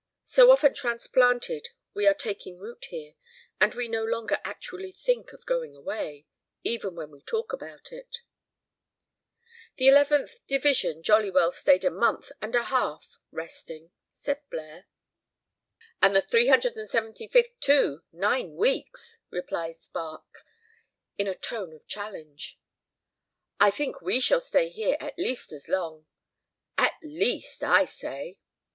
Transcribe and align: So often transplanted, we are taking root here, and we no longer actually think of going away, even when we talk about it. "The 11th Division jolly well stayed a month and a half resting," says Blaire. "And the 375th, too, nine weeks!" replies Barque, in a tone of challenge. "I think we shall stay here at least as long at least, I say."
So 0.23 0.49
often 0.49 0.73
transplanted, 0.73 1.69
we 1.93 2.07
are 2.07 2.15
taking 2.15 2.57
root 2.57 2.85
here, 2.85 3.13
and 3.59 3.75
we 3.75 3.87
no 3.87 4.03
longer 4.03 4.39
actually 4.43 4.91
think 4.93 5.31
of 5.31 5.45
going 5.45 5.75
away, 5.75 6.25
even 6.63 6.95
when 6.95 7.11
we 7.11 7.21
talk 7.21 7.53
about 7.53 7.91
it. 7.91 8.23
"The 9.75 9.85
11th 9.85 10.39
Division 10.47 11.03
jolly 11.03 11.29
well 11.29 11.51
stayed 11.51 11.85
a 11.85 11.91
month 11.91 12.31
and 12.41 12.55
a 12.55 12.63
half 12.63 13.19
resting," 13.29 13.91
says 14.11 14.37
Blaire. 14.49 14.87
"And 16.01 16.15
the 16.15 16.19
375th, 16.23 17.59
too, 17.59 18.01
nine 18.11 18.55
weeks!" 18.55 19.19
replies 19.29 19.87
Barque, 19.87 20.43
in 21.19 21.27
a 21.27 21.35
tone 21.35 21.73
of 21.73 21.85
challenge. 21.85 22.59
"I 23.59 23.69
think 23.69 24.01
we 24.01 24.19
shall 24.19 24.41
stay 24.41 24.69
here 24.69 24.97
at 24.99 25.19
least 25.19 25.51
as 25.53 25.69
long 25.69 26.07
at 26.75 26.97
least, 27.03 27.63
I 27.63 27.85
say." 27.85 28.39